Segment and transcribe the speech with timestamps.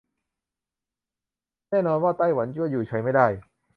[1.69, 3.27] แน่นอนว่าไต้หวันก็อยู่เฉยไม่ได้